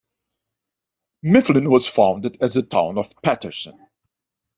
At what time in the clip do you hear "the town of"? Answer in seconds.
2.55-3.13